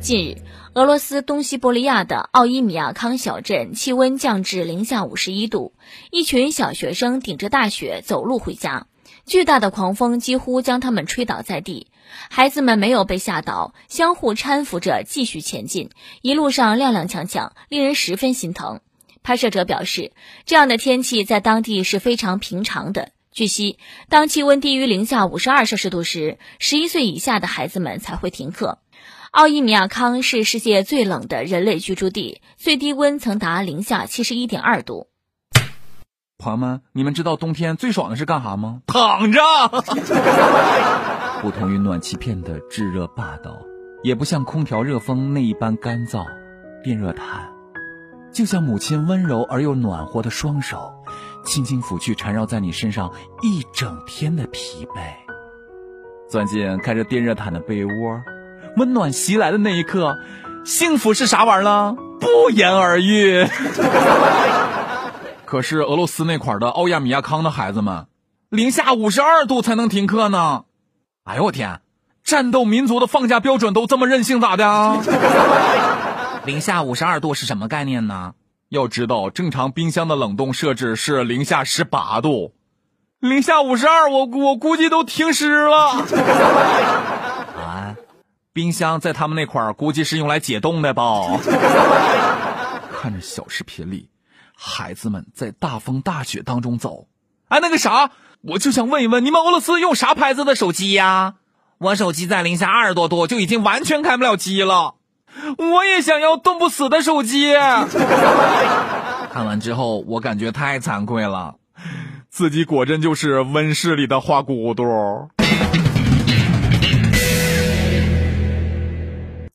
[0.00, 0.36] 近日，
[0.72, 5.74] 俄罗斯东西伯利亚的奥伊米亚康小镇气温降至零下五十一度，
[6.10, 8.86] 一群小学生顶着大雪走路回家，
[9.26, 11.88] 巨大的狂风几乎将他们吹倒在地。
[12.30, 15.90] 孩子们没有被吓倒，相互搀扶着继续前进，
[16.22, 18.80] 一路上踉踉跄跄，令人十分心疼。
[19.22, 20.12] 拍摄者表示，
[20.46, 23.12] 这样的天气在当地是非常平常的。
[23.32, 23.78] 据悉，
[24.08, 28.78] 当气温低于零下五十二摄氏度时，十一岁以下的孩子们才会停课。
[29.30, 35.08] 奥伊米亚康是世界最冷的人类居住地，最低温曾达零下七十一点二度。
[36.38, 38.80] 朋友们，你们知道冬天最爽的是干啥吗？
[38.86, 39.40] 躺着。
[41.42, 43.56] 不同于暖气片的炙热霸道，
[44.02, 46.24] 也不像空调热风那一般干燥。
[46.82, 47.50] 电热毯，
[48.32, 50.92] 就像母亲温柔而又暖和的双手。
[51.44, 55.00] 轻轻抚去缠绕在你身上一整天的疲惫，
[56.28, 57.90] 钻进开着电热毯的被窝，
[58.76, 60.18] 温暖袭来的那一刻，
[60.64, 63.46] 幸福是啥玩意儿不言而喻。
[65.44, 68.06] 可是俄罗斯那块的奥亚米亚康的孩子们，
[68.48, 70.64] 零下五十二度才能停课呢。
[71.24, 71.80] 哎呦我天，
[72.22, 74.98] 战斗民族的放假标准都这么任性咋的？
[76.46, 78.34] 零下五十二度是什么概念呢？
[78.68, 82.54] 要知道，正常冰箱的冷冻设置是零下十八度，
[83.18, 86.06] 零下五十二，我我估计都停尸了。
[88.52, 91.38] 冰箱在他们那块儿估计是用来解冻的吧？
[92.92, 94.10] 看着小视频里，
[94.56, 97.06] 孩子们在大风大雪当中走。
[97.48, 101.34] 哎，那个啥，我就想问一问，你们俄罗斯用啥牌子的手机呀？
[101.78, 104.96] 我手机在零下二十多度就已经完全开不了机了。
[105.56, 107.54] 我也想要冻不死的手机。
[109.30, 111.54] 看完之后，我感觉太惭愧了，
[112.28, 115.30] 自己果真就是温室里的花骨朵。